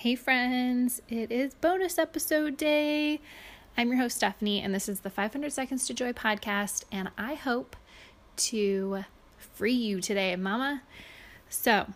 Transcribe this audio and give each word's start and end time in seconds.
Hey, 0.00 0.14
friends, 0.14 1.02
it 1.10 1.30
is 1.30 1.52
bonus 1.52 1.98
episode 1.98 2.56
day. 2.56 3.20
I'm 3.76 3.88
your 3.88 3.98
host, 3.98 4.16
Stephanie, 4.16 4.62
and 4.62 4.74
this 4.74 4.88
is 4.88 5.00
the 5.00 5.10
500 5.10 5.52
Seconds 5.52 5.86
to 5.86 5.92
Joy 5.92 6.14
podcast, 6.14 6.84
and 6.90 7.10
I 7.18 7.34
hope 7.34 7.76
to 8.36 9.04
free 9.36 9.74
you 9.74 10.00
today, 10.00 10.34
Mama. 10.36 10.80
So, 11.50 11.88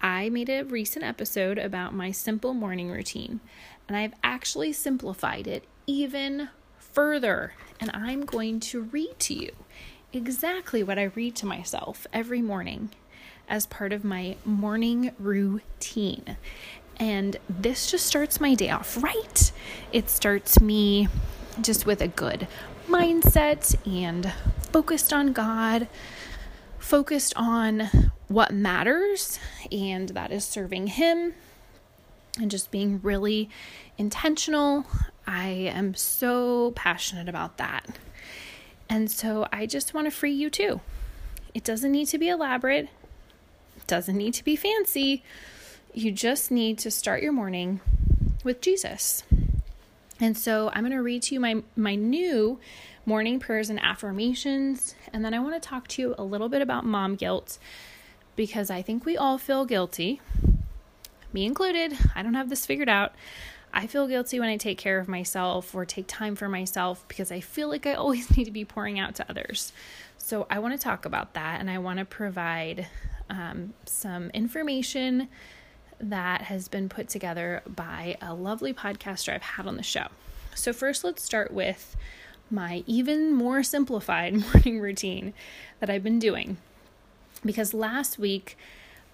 I 0.00 0.30
made 0.30 0.48
a 0.48 0.64
recent 0.64 1.04
episode 1.04 1.58
about 1.58 1.94
my 1.94 2.10
simple 2.10 2.54
morning 2.54 2.90
routine, 2.90 3.38
and 3.86 3.96
I've 3.96 4.14
actually 4.24 4.72
simplified 4.72 5.46
it 5.46 5.62
even 5.86 6.48
further, 6.80 7.54
and 7.78 7.92
I'm 7.94 8.24
going 8.24 8.58
to 8.58 8.82
read 8.82 9.20
to 9.20 9.34
you 9.34 9.52
exactly 10.12 10.82
what 10.82 10.98
I 10.98 11.04
read 11.04 11.36
to 11.36 11.46
myself 11.46 12.08
every 12.12 12.42
morning 12.42 12.90
as 13.48 13.64
part 13.64 13.92
of 13.92 14.02
my 14.02 14.34
morning 14.44 15.12
routine. 15.20 16.36
And 16.98 17.36
this 17.48 17.90
just 17.90 18.06
starts 18.06 18.40
my 18.40 18.54
day 18.54 18.70
off 18.70 19.02
right. 19.02 19.52
It 19.92 20.08
starts 20.08 20.60
me 20.60 21.08
just 21.60 21.86
with 21.86 22.00
a 22.00 22.08
good 22.08 22.48
mindset 22.88 23.74
and 23.86 24.32
focused 24.72 25.12
on 25.12 25.32
God, 25.32 25.88
focused 26.78 27.34
on 27.36 28.12
what 28.28 28.52
matters, 28.52 29.38
and 29.70 30.08
that 30.10 30.32
is 30.32 30.44
serving 30.44 30.88
Him 30.88 31.34
and 32.40 32.50
just 32.50 32.70
being 32.70 33.00
really 33.02 33.48
intentional. 33.98 34.86
I 35.26 35.48
am 35.48 35.94
so 35.94 36.72
passionate 36.72 37.28
about 37.28 37.56
that. 37.56 37.98
And 38.88 39.10
so 39.10 39.48
I 39.52 39.66
just 39.66 39.94
want 39.94 40.06
to 40.06 40.10
free 40.10 40.32
you 40.32 40.50
too. 40.50 40.80
It 41.54 41.64
doesn't 41.64 41.90
need 41.90 42.06
to 42.08 42.18
be 42.18 42.28
elaborate, 42.28 42.88
it 43.76 43.86
doesn't 43.86 44.16
need 44.16 44.34
to 44.34 44.44
be 44.44 44.56
fancy. 44.56 45.22
You 45.96 46.12
just 46.12 46.50
need 46.50 46.76
to 46.80 46.90
start 46.90 47.22
your 47.22 47.32
morning 47.32 47.80
with 48.44 48.60
Jesus. 48.60 49.22
And 50.20 50.36
so 50.36 50.70
I'm 50.74 50.82
going 50.82 50.92
to 50.92 51.00
read 51.00 51.22
to 51.22 51.34
you 51.34 51.40
my 51.40 51.62
my 51.74 51.94
new 51.94 52.60
morning 53.06 53.40
prayers 53.40 53.70
and 53.70 53.82
affirmations 53.82 54.94
and 55.14 55.24
then 55.24 55.32
I 55.32 55.38
want 55.38 55.54
to 55.54 55.66
talk 55.66 55.88
to 55.88 56.02
you 56.02 56.14
a 56.18 56.22
little 56.22 56.50
bit 56.50 56.60
about 56.60 56.84
mom 56.84 57.14
guilt 57.14 57.56
because 58.36 58.68
I 58.68 58.82
think 58.82 59.06
we 59.06 59.16
all 59.16 59.38
feel 59.38 59.64
guilty. 59.64 60.20
Me 61.32 61.46
included. 61.46 61.96
I 62.14 62.22
don't 62.22 62.34
have 62.34 62.50
this 62.50 62.66
figured 62.66 62.90
out. 62.90 63.14
I 63.72 63.86
feel 63.86 64.06
guilty 64.06 64.38
when 64.38 64.50
I 64.50 64.58
take 64.58 64.76
care 64.76 64.98
of 64.98 65.08
myself 65.08 65.74
or 65.74 65.86
take 65.86 66.06
time 66.06 66.36
for 66.36 66.46
myself 66.46 67.08
because 67.08 67.32
I 67.32 67.40
feel 67.40 67.70
like 67.70 67.86
I 67.86 67.94
always 67.94 68.30
need 68.36 68.44
to 68.44 68.50
be 68.50 68.66
pouring 68.66 68.98
out 68.98 69.14
to 69.14 69.30
others. 69.30 69.72
So 70.18 70.46
I 70.50 70.58
want 70.58 70.78
to 70.78 70.78
talk 70.78 71.06
about 71.06 71.32
that 71.32 71.58
and 71.58 71.70
I 71.70 71.78
want 71.78 72.00
to 72.00 72.04
provide 72.04 72.86
um, 73.30 73.72
some 73.86 74.28
information 74.34 75.28
that 76.00 76.42
has 76.42 76.68
been 76.68 76.88
put 76.88 77.08
together 77.08 77.62
by 77.66 78.16
a 78.20 78.34
lovely 78.34 78.72
podcaster 78.72 79.32
I've 79.32 79.42
had 79.42 79.66
on 79.66 79.76
the 79.76 79.82
show. 79.82 80.08
So, 80.54 80.72
first, 80.72 81.04
let's 81.04 81.22
start 81.22 81.52
with 81.52 81.96
my 82.50 82.84
even 82.86 83.32
more 83.32 83.62
simplified 83.62 84.34
morning 84.52 84.80
routine 84.80 85.34
that 85.80 85.90
I've 85.90 86.02
been 86.02 86.18
doing. 86.18 86.56
Because 87.44 87.74
last 87.74 88.18
week 88.18 88.56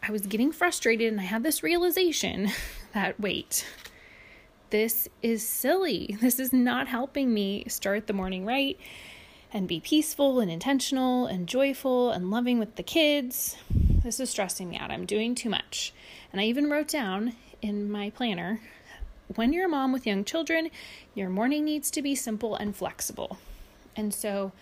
I 0.02 0.12
was 0.12 0.22
getting 0.22 0.52
frustrated 0.52 1.12
and 1.12 1.20
I 1.20 1.24
had 1.24 1.42
this 1.42 1.62
realization 1.62 2.50
that 2.94 3.18
wait, 3.20 3.66
this 4.70 5.08
is 5.22 5.46
silly. 5.46 6.16
This 6.20 6.38
is 6.38 6.52
not 6.52 6.88
helping 6.88 7.32
me 7.32 7.64
start 7.68 8.06
the 8.06 8.12
morning 8.12 8.46
right 8.46 8.78
and 9.52 9.68
be 9.68 9.80
peaceful 9.80 10.40
and 10.40 10.50
intentional 10.50 11.26
and 11.26 11.46
joyful 11.46 12.10
and 12.10 12.30
loving 12.30 12.58
with 12.58 12.76
the 12.76 12.82
kids. 12.82 13.56
This 14.02 14.18
is 14.18 14.30
stressing 14.30 14.68
me 14.68 14.78
out. 14.78 14.90
I'm 14.90 15.06
doing 15.06 15.34
too 15.34 15.48
much. 15.48 15.92
And 16.32 16.40
I 16.40 16.44
even 16.44 16.68
wrote 16.68 16.88
down 16.88 17.34
in 17.60 17.90
my 17.90 18.10
planner 18.10 18.60
when 19.36 19.52
you're 19.52 19.66
a 19.66 19.68
mom 19.68 19.92
with 19.92 20.06
young 20.06 20.24
children, 20.24 20.70
your 21.14 21.28
morning 21.28 21.64
needs 21.64 21.90
to 21.92 22.02
be 22.02 22.14
simple 22.14 22.56
and 22.56 22.74
flexible. 22.74 23.38
And 23.94 24.12
so 24.12 24.52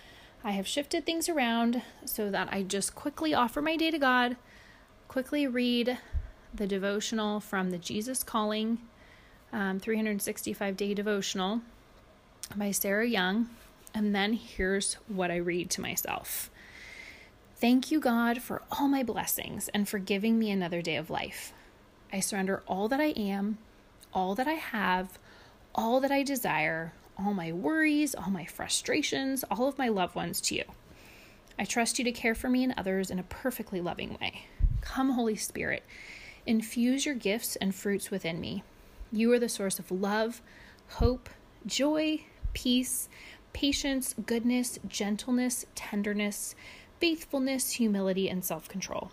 I 0.44 0.52
have 0.52 0.66
shifted 0.66 1.06
things 1.06 1.28
around 1.28 1.82
so 2.04 2.30
that 2.30 2.52
I 2.52 2.62
just 2.62 2.94
quickly 2.94 3.32
offer 3.32 3.62
my 3.62 3.76
day 3.76 3.90
to 3.90 3.98
God, 3.98 4.36
quickly 5.08 5.46
read 5.46 5.98
the 6.54 6.66
devotional 6.66 7.40
from 7.40 7.70
the 7.70 7.78
Jesus 7.78 8.22
Calling 8.22 8.78
um, 9.52 9.80
365 9.80 10.76
day 10.76 10.94
devotional 10.94 11.62
by 12.54 12.70
Sarah 12.70 13.08
Young. 13.08 13.48
And 13.94 14.14
then 14.14 14.34
here's 14.34 14.94
what 15.08 15.30
I 15.30 15.36
read 15.36 15.70
to 15.70 15.80
myself 15.80 16.49
Thank 17.60 17.90
you, 17.90 18.00
God, 18.00 18.40
for 18.40 18.62
all 18.72 18.88
my 18.88 19.02
blessings 19.02 19.68
and 19.68 19.86
for 19.86 19.98
giving 19.98 20.38
me 20.38 20.50
another 20.50 20.80
day 20.80 20.96
of 20.96 21.10
life. 21.10 21.52
I 22.10 22.20
surrender 22.20 22.62
all 22.66 22.88
that 22.88 23.00
I 23.00 23.08
am, 23.08 23.58
all 24.14 24.34
that 24.36 24.48
I 24.48 24.54
have, 24.54 25.18
all 25.74 26.00
that 26.00 26.10
I 26.10 26.22
desire, 26.22 26.94
all 27.18 27.34
my 27.34 27.52
worries, 27.52 28.14
all 28.14 28.30
my 28.30 28.46
frustrations, 28.46 29.44
all 29.50 29.68
of 29.68 29.76
my 29.76 29.88
loved 29.88 30.14
ones 30.14 30.40
to 30.42 30.54
you. 30.54 30.64
I 31.58 31.66
trust 31.66 31.98
you 31.98 32.04
to 32.06 32.12
care 32.12 32.34
for 32.34 32.48
me 32.48 32.64
and 32.64 32.72
others 32.78 33.10
in 33.10 33.18
a 33.18 33.24
perfectly 33.24 33.82
loving 33.82 34.16
way. 34.18 34.46
Come, 34.80 35.10
Holy 35.10 35.36
Spirit, 35.36 35.82
infuse 36.46 37.04
your 37.04 37.14
gifts 37.14 37.56
and 37.56 37.74
fruits 37.74 38.10
within 38.10 38.40
me. 38.40 38.62
You 39.12 39.30
are 39.34 39.38
the 39.38 39.50
source 39.50 39.78
of 39.78 39.90
love, 39.90 40.40
hope, 40.92 41.28
joy, 41.66 42.24
peace, 42.54 43.10
patience, 43.52 44.14
goodness, 44.24 44.78
gentleness, 44.88 45.66
tenderness, 45.74 46.54
faithfulness, 47.00 47.72
humility, 47.72 48.28
and 48.28 48.44
self 48.44 48.68
control. 48.68 49.10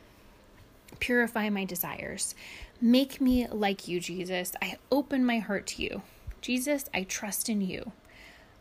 Purify 1.00 1.50
my 1.50 1.64
desires. 1.66 2.36
Make 2.82 3.20
me 3.22 3.48
like 3.48 3.88
you, 3.88 4.00
Jesus. 4.00 4.54
I 4.62 4.78
open 4.92 5.26
my 5.26 5.40
heart 5.40 5.68
to 5.68 5.82
you. 5.82 6.02
Jesus, 6.42 6.90
I 6.94 7.04
trust 7.04 7.50
in 7.50 7.62
you. 7.62 7.92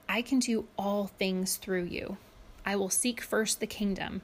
I 0.08 0.22
can 0.22 0.38
do 0.38 0.66
all 0.78 1.08
things 1.08 1.56
through 1.56 1.84
you. 1.84 2.16
I 2.64 2.76
will 2.76 2.90
seek 2.90 3.20
first 3.20 3.60
the 3.60 3.66
kingdom. 3.66 4.22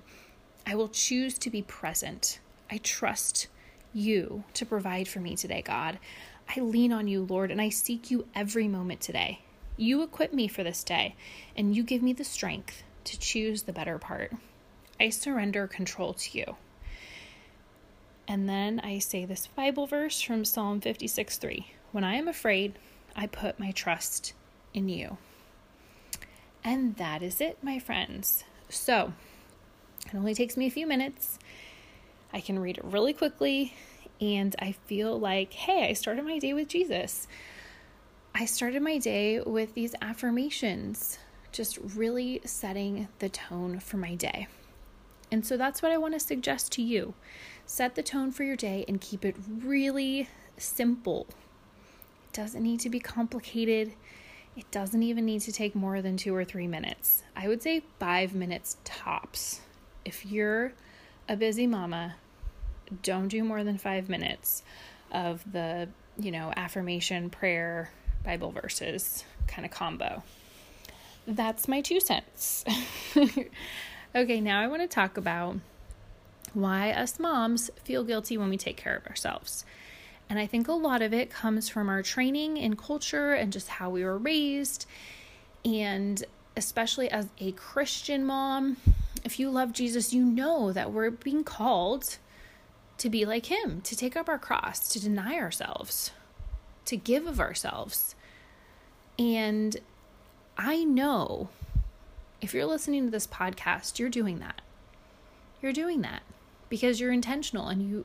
I 0.67 0.75
will 0.77 0.89
choose 0.89 1.37
to 1.39 1.51
be 1.51 1.63
present. 1.63 2.39
I 2.71 2.79
trust 2.79 3.49
you 3.93 4.45
to 4.55 4.65
provide 4.65 5.09
for 5.09 5.21
me 5.21 5.37
today, 5.37 5.63
God. 5.63 5.99
I 6.55 6.61
lean 6.61 6.93
on 6.93 7.09
you, 7.09 7.25
Lord, 7.29 7.51
and 7.51 7.61
I 7.61 7.69
seek 7.69 8.11
you 8.11 8.27
every 8.34 8.69
moment 8.69 9.01
today. 9.01 9.41
You 9.77 10.03
equip 10.03 10.33
me 10.33 10.49
for 10.49 10.63
this 10.63 10.84
day, 10.84 11.17
and 11.57 11.75
you 11.75 11.83
give 11.83 12.03
me 12.03 12.13
the 12.13 12.25
strength 12.25 12.83
to 13.05 13.19
choose 13.19 13.63
the 13.63 13.73
better 13.73 13.99
part. 13.99 14.33
I 15.03 15.11
surrender 15.11 15.67
control 15.67 16.15
to 16.15 16.39
you. 16.39 16.57
And 18.29 18.49
then 18.49 18.79
I 18.85 19.01
say 19.01 19.25
this 19.25 19.49
Bible 19.49 19.89
verse 19.89 20.21
from 20.21 20.45
Psalm 20.45 20.81
56 20.81 21.39
3. 21.39 21.67
When 21.91 22.05
I 22.05 22.15
am 22.15 22.29
afraid, 22.29 22.79
I 23.17 23.27
put 23.27 23.59
my 23.59 23.73
trust 23.73 24.33
in 24.73 24.89
you. 24.89 25.19
And 26.63 26.95
that 26.99 27.21
is 27.21 27.41
it, 27.41 27.59
my 27.63 27.81
friends. 27.81 28.45
So 28.69 29.13
it 30.07 30.15
only 30.15 30.37
takes 30.37 30.57
me 30.57 30.69
a 30.69 30.71
few 30.71 30.87
minutes. 30.87 31.41
I 32.33 32.39
can 32.41 32.61
read 32.61 32.79
it 32.79 32.84
really 32.84 33.13
quickly 33.13 33.75
and 34.21 34.55
I 34.61 34.71
feel 34.71 35.19
like, 35.19 35.53
hey, 35.53 35.89
I 35.89 35.95
started 35.95 36.25
my 36.25 36.39
day 36.39 36.53
with 36.53 36.69
Jesus. 36.69 37.27
I 38.37 38.45
started 38.45 38.83
my 38.83 38.99
day 38.99 39.41
with 39.41 39.75
these 39.75 39.97
affirmations, 40.01 41.19
just 41.51 41.79
really 41.97 42.41
setting 42.45 43.09
the 43.19 43.29
tone 43.29 43.81
for 43.81 43.97
my 43.97 44.15
day. 44.15 44.47
And 45.32 45.47
so 45.47 45.56
that's 45.56 45.81
what 45.81 45.91
I 45.91 45.97
want 45.97 46.12
to 46.12 46.20
suggest 46.20 46.70
to 46.72 46.82
you. 46.82 47.15
Set 47.65 47.94
the 47.94 48.03
tone 48.03 48.32
for 48.32 48.44
your 48.44 48.54
day 48.54 48.84
and 48.87 49.00
keep 49.00 49.25
it 49.25 49.34
really 49.65 50.28
simple. 50.59 51.26
It 52.28 52.34
doesn't 52.34 52.62
need 52.62 52.81
to 52.81 52.91
be 52.91 53.00
complicated. 53.00 53.94
It 54.59 54.71
doesn't 54.71 55.03
even 55.03 55.25
need 55.25 55.41
to 55.41 55.53
take 55.53 55.75
more 55.75 56.03
than 56.03 56.19
two 56.19 56.34
or 56.37 56.44
three 56.44 56.66
minutes. 56.66 57.22
I 57.34 57.48
would 57.48 57.62
say 57.62 57.82
five 57.98 58.34
minutes 58.34 58.76
tops. 58.84 59.62
If 60.04 60.26
you're 60.26 60.75
a 61.31 61.37
busy 61.37 61.66
mama, 61.66 62.16
don't 63.03 63.28
do 63.28 63.42
more 63.42 63.65
than 63.65 63.78
five 63.78 64.10
minutes 64.10 64.62
of 65.10 65.50
the, 65.50 65.88
you 66.19 66.30
know, 66.30 66.53
affirmation, 66.54 67.30
prayer, 67.30 67.91
Bible 68.22 68.53
verses 68.53 69.24
kind 69.48 69.65
of 69.65 69.71
combo. 69.71 70.22
That's 71.27 71.68
my 71.68 71.80
two 71.80 72.01
cents. 72.01 72.66
okay, 74.14 74.41
now 74.41 74.60
I 74.60 74.66
want 74.66 74.82
to 74.82 74.88
talk 74.88 75.16
about 75.16 75.56
why 76.54 76.91
us 76.92 77.18
moms 77.18 77.70
feel 77.84 78.04
guilty 78.04 78.36
when 78.36 78.50
we 78.50 78.56
take 78.56 78.76
care 78.76 78.97
of 78.97 79.06
ourselves. 79.06 79.64
And 80.28 80.38
I 80.38 80.47
think 80.47 80.68
a 80.68 80.72
lot 80.72 81.03
of 81.03 81.12
it 81.12 81.30
comes 81.30 81.68
from 81.68 81.88
our 81.88 82.03
training 82.03 82.59
and 82.59 82.78
culture 82.78 83.32
and 83.32 83.53
just 83.53 83.68
how 83.68 83.91
we 83.91 84.04
were 84.04 84.18
raised. 84.18 84.86
And 85.64 86.22
especially 86.56 87.10
as 87.10 87.28
a 87.38 87.53
Christian 87.53 88.24
mom, 88.24 88.76
if 89.24 89.38
you 89.38 89.50
love 89.50 89.72
Jesus, 89.72 90.12
you 90.12 90.24
know 90.24 90.72
that 90.72 90.92
we're 90.92 91.10
being 91.10 91.44
called 91.44 92.18
to 92.98 93.10
be 93.10 93.24
like 93.24 93.47
Him, 93.47 93.80
to 93.82 93.97
take 93.97 94.16
up 94.16 94.28
our 94.28 94.38
cross, 94.38 94.88
to 94.91 95.00
deny 95.00 95.38
ourselves, 95.38 96.12
to 96.86 96.97
give 96.97 97.26
of 97.26 97.41
ourselves. 97.41 98.14
And 99.18 99.76
I 100.56 100.84
know 100.84 101.48
if 102.42 102.53
you're 102.53 102.66
listening 102.66 103.04
to 103.04 103.10
this 103.10 103.27
podcast, 103.27 103.98
you're 103.98 104.10
doing 104.10 104.41
that. 104.41 104.60
You're 105.62 105.72
doing 105.72 106.03
that 106.03 106.22
because 106.68 107.00
you're 107.00 107.12
intentional 107.12 107.68
and 107.68 107.89
you 107.89 108.04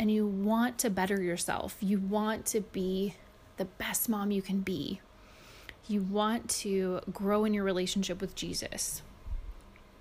and 0.00 0.10
you 0.10 0.26
want 0.26 0.78
to 0.78 0.90
better 0.90 1.22
yourself. 1.22 1.76
You 1.80 1.98
want 1.98 2.44
to 2.46 2.60
be 2.60 3.14
the 3.56 3.64
best 3.64 4.08
mom 4.08 4.30
you 4.32 4.42
can 4.42 4.60
be. 4.60 5.00
You 5.86 6.02
want 6.02 6.50
to 6.50 7.00
grow 7.12 7.44
in 7.44 7.54
your 7.54 7.64
relationship 7.64 8.20
with 8.20 8.34
Jesus. 8.34 9.02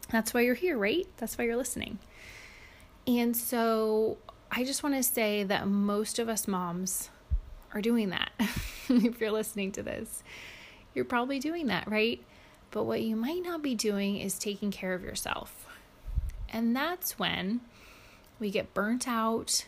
That's 0.10 0.34
why 0.34 0.42
you're 0.42 0.56
here, 0.56 0.78
right? 0.78 1.08
That's 1.18 1.38
why 1.38 1.46
you're 1.46 1.56
listening. 1.56 2.00
And 3.06 3.38
so 3.38 4.18
I 4.52 4.64
just 4.64 4.84
want 4.84 4.96
to 4.96 5.04
say 5.04 5.44
that 5.44 5.68
most 5.68 6.20
of 6.20 6.30
us 6.30 6.48
moms 6.48 7.10
are 7.74 7.82
doing 7.82 8.10
that. 8.10 8.32
if 8.90 9.22
you're 9.22 9.32
listening 9.32 9.72
to 9.74 9.84
this, 9.84 10.24
you're 10.94 11.06
probably 11.06 11.40
doing 11.40 11.68
that, 11.68 11.88
right? 11.90 12.24
But 12.78 12.84
what 12.84 13.02
you 13.02 13.16
might 13.16 13.42
not 13.42 13.64
be 13.64 13.74
doing 13.74 14.18
is 14.18 14.38
taking 14.38 14.70
care 14.70 14.94
of 14.94 15.02
yourself. 15.04 15.66
And 16.48 16.76
that's 16.76 17.18
when 17.18 17.62
we 18.40 18.52
get 18.52 18.76
burnt 18.76 19.08
out, 19.08 19.66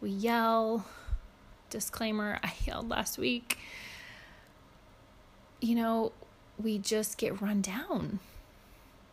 we 0.00 0.10
yell. 0.10 0.84
Disclaimer 1.70 2.40
I 2.42 2.54
yelled 2.66 2.88
last 2.88 3.18
week. 3.18 3.56
You 5.60 5.76
know, 5.76 6.10
we 6.60 6.76
just 6.78 7.18
get 7.18 7.40
run 7.40 7.60
down. 7.60 8.18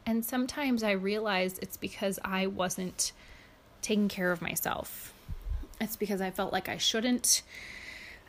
And 0.04 0.26
sometimes 0.26 0.82
I 0.82 0.94
realize 0.94 1.60
it's 1.60 1.78
because 1.78 2.18
I 2.26 2.48
wasn't 2.48 3.12
taking 3.84 4.08
care 4.08 4.32
of 4.32 4.42
myself. 4.42 5.14
It's 5.80 5.96
because 5.96 6.22
I 6.22 6.32
felt 6.32 6.52
like 6.52 6.68
I 6.68 6.78
shouldn't. 6.78 7.44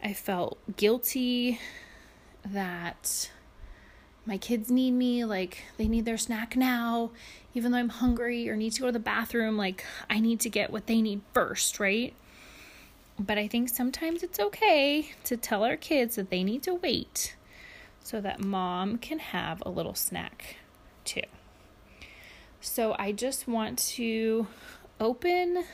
I 0.04 0.12
felt 0.12 0.58
guilty 0.76 1.58
that 2.44 3.30
my 4.30 4.38
kids 4.38 4.70
need 4.70 4.92
me, 4.92 5.24
like 5.24 5.64
they 5.76 5.88
need 5.88 6.04
their 6.04 6.16
snack 6.16 6.54
now, 6.54 7.10
even 7.52 7.72
though 7.72 7.78
I'm 7.78 7.88
hungry 7.88 8.48
or 8.48 8.54
need 8.54 8.72
to 8.74 8.80
go 8.80 8.86
to 8.86 8.92
the 8.92 9.00
bathroom, 9.00 9.56
like 9.56 9.84
I 10.08 10.20
need 10.20 10.38
to 10.40 10.48
get 10.48 10.70
what 10.70 10.86
they 10.86 11.02
need 11.02 11.22
first, 11.34 11.80
right? 11.80 12.14
But 13.18 13.38
I 13.38 13.48
think 13.48 13.68
sometimes 13.68 14.22
it's 14.22 14.38
okay 14.38 15.10
to 15.24 15.36
tell 15.36 15.64
our 15.64 15.76
kids 15.76 16.14
that 16.14 16.30
they 16.30 16.44
need 16.44 16.62
to 16.62 16.74
wait 16.76 17.34
so 18.04 18.20
that 18.20 18.38
mom 18.38 18.98
can 18.98 19.18
have 19.18 19.64
a 19.66 19.68
little 19.68 19.96
snack 19.96 20.58
too. 21.04 21.22
So 22.60 22.94
I 23.00 23.10
just 23.10 23.48
want 23.48 23.80
to 23.96 24.46
open 25.00 25.64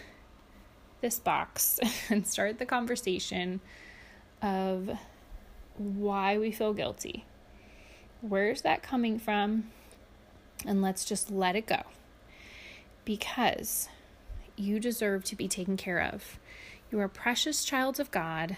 this 1.03 1.19
box 1.19 1.79
and 2.09 2.27
start 2.27 2.59
the 2.59 2.65
conversation 2.65 3.61
of 4.41 4.89
why 5.77 6.39
we 6.39 6.53
feel 6.53 6.73
guilty. 6.73 7.27
Where's 8.21 8.63
that 8.63 8.83
coming 8.83 9.19
from? 9.19 9.71
And 10.65 10.83
let's 10.83 11.05
just 11.05 11.31
let 11.31 11.57
it 11.57 11.67
go. 11.67 11.83
Because 13.05 13.89
you 14.57 14.81
deserve 14.81 15.25
to 15.25 15.37
be 15.37 15.49
taken 15.49 15.77
care 15.77 16.01
of. 16.01 16.39
You 16.91 17.01
are 17.01 17.09
precious 17.09 17.65
child 17.65 18.01
of 18.01 18.11
God, 18.11 18.57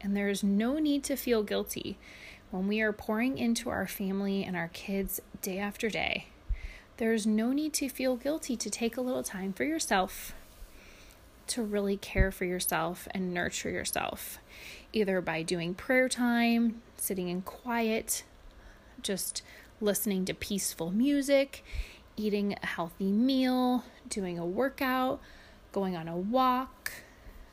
and 0.00 0.16
there 0.16 0.28
is 0.28 0.42
no 0.42 0.78
need 0.78 1.04
to 1.04 1.16
feel 1.16 1.42
guilty 1.42 1.98
when 2.50 2.68
we 2.68 2.80
are 2.80 2.92
pouring 2.92 3.38
into 3.38 3.70
our 3.70 3.86
family 3.86 4.44
and 4.44 4.56
our 4.56 4.68
kids 4.68 5.20
day 5.40 5.58
after 5.58 5.88
day. 5.88 6.26
There 6.98 7.12
is 7.12 7.26
no 7.26 7.52
need 7.52 7.72
to 7.74 7.88
feel 7.88 8.16
guilty 8.16 8.56
to 8.56 8.70
take 8.70 8.96
a 8.96 9.00
little 9.00 9.22
time 9.22 9.52
for 9.52 9.64
yourself 9.64 10.34
to 11.48 11.62
really 11.62 11.96
care 11.96 12.30
for 12.30 12.44
yourself 12.44 13.08
and 13.10 13.34
nurture 13.34 13.70
yourself, 13.70 14.38
either 14.92 15.20
by 15.20 15.42
doing 15.42 15.74
prayer 15.74 16.08
time, 16.08 16.82
sitting 16.96 17.28
in 17.28 17.42
quiet, 17.42 18.24
just 19.02 19.42
listening 19.80 20.24
to 20.26 20.34
peaceful 20.34 20.90
music, 20.90 21.64
eating 22.16 22.54
a 22.62 22.66
healthy 22.66 23.10
meal, 23.10 23.84
doing 24.08 24.38
a 24.38 24.46
workout, 24.46 25.20
going 25.72 25.96
on 25.96 26.08
a 26.08 26.16
walk, 26.16 26.92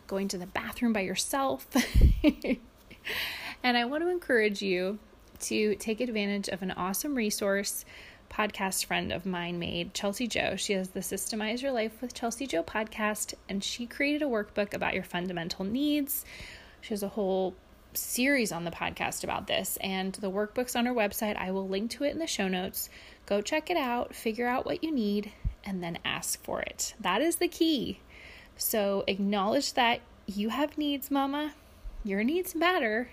going 0.07 0.28
to 0.28 0.38
the 0.38 0.48
bathroom 0.48 0.94
by 0.94 1.01
yourself. 1.01 1.68
and 3.63 3.78
I 3.78 3.86
want 3.86 4.04
to 4.04 4.10
encourage 4.10 4.62
you 4.62 5.00
to 5.42 5.75
take 5.75 6.01
advantage 6.01 6.50
of 6.50 6.62
an 6.62 6.72
awesome 6.72 7.16
resource 7.16 7.86
podcast 8.30 8.86
friend 8.86 9.12
of 9.12 9.25
mine 9.25 9.57
made, 9.57 9.94
Chelsi 9.94 10.28
Jo. 10.28 10.56
She 10.56 10.74
has 10.74 10.90
the 10.90 11.00
Systemize 11.00 11.62
Your 11.62 11.72
Life 11.72 12.01
with 12.01 12.13
Chelsi 12.13 12.48
Jo 12.48 12.63
podcast, 12.63 13.34
and 13.48 13.63
she 13.63 13.86
created 13.86 14.22
a 14.22 14.25
workbook 14.25 14.74
about 14.74 14.94
your 14.94 15.04
fundamental 15.04 15.66
needs. 15.66 16.25
She 16.81 16.90
has 16.90 17.04
a 17.04 17.10
whole 17.10 17.56
series 17.94 18.51
on 18.51 18.63
the 18.63 18.71
podcast 18.71 19.24
about 19.24 19.47
this, 19.47 19.77
and 19.81 20.13
the 20.13 20.31
workbook's 20.31 20.75
on 20.75 20.86
her 20.86 20.94
website. 20.94 21.36
I 21.38 21.51
will 21.51 21.68
link 21.68 21.91
to 21.91 22.03
it 22.03 22.12
in 22.12 22.19
the 22.19 22.27
show 22.27 22.47
notes. 22.47 22.89
Go 23.25 23.41
check 23.41 23.69
it 23.69 23.77
out, 23.77 24.15
figure 24.15 24.47
out 24.47 24.65
what 24.65 24.83
you 24.83 24.91
need, 24.91 25.31
and 25.63 25.83
then 25.83 26.00
ask 26.06 26.44
for 26.44 26.62
it. 26.62 26.94
That 27.00 27.21
is 27.21 27.38
the 27.38 27.47
key. 27.47 28.00
So 28.57 29.03
acknowledge 29.07 29.74
that 29.74 30.01
you 30.25 30.50
have 30.50 30.77
needs, 30.77 31.09
mama. 31.09 31.53
Your 32.03 32.24
needs 32.24 32.56
matter. 32.56 33.09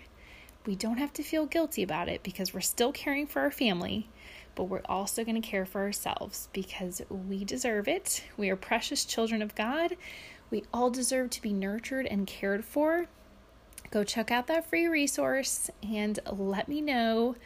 We 0.66 0.74
don't 0.74 0.98
have 0.98 1.12
to 1.14 1.22
feel 1.22 1.46
guilty 1.46 1.82
about 1.82 2.08
it 2.08 2.22
because 2.22 2.52
we're 2.52 2.60
still 2.60 2.92
caring 2.92 3.26
for 3.26 3.40
our 3.40 3.50
family, 3.50 4.08
but 4.54 4.64
we're 4.64 4.82
also 4.86 5.24
going 5.24 5.40
to 5.40 5.48
care 5.48 5.64
for 5.64 5.80
ourselves 5.82 6.48
because 6.52 7.02
we 7.08 7.44
deserve 7.44 7.88
it. 7.88 8.24
We 8.36 8.50
are 8.50 8.56
precious 8.56 9.04
children 9.04 9.42
of 9.42 9.54
God. 9.54 9.96
We 10.50 10.64
all 10.72 10.90
deserve 10.90 11.30
to 11.30 11.42
be 11.42 11.52
nurtured 11.52 12.06
and 12.06 12.26
cared 12.26 12.64
for. 12.64 13.06
Go 13.90 14.04
check 14.04 14.30
out 14.30 14.46
that 14.48 14.68
free 14.68 14.86
resource 14.86 15.70
and 15.82 16.18
let 16.30 16.68
me 16.68 16.80
know 16.80 17.36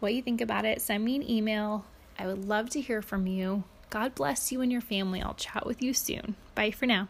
what 0.00 0.14
you 0.14 0.22
think 0.22 0.40
about 0.40 0.64
it. 0.64 0.80
Send 0.80 1.04
me 1.04 1.16
an 1.16 1.28
email. 1.28 1.84
I 2.18 2.26
would 2.26 2.44
love 2.44 2.70
to 2.70 2.80
hear 2.80 3.02
from 3.02 3.26
you. 3.26 3.64
God 3.90 4.14
bless 4.14 4.52
you 4.52 4.60
and 4.60 4.70
your 4.70 4.80
family. 4.80 5.20
I'll 5.20 5.34
chat 5.34 5.66
with 5.66 5.82
you 5.82 5.92
soon. 5.92 6.36
Bye 6.54 6.70
for 6.70 6.86
now. 6.86 7.08